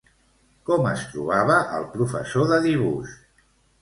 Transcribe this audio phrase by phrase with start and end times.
[0.69, 3.13] Com es trobava el professor de dibuix?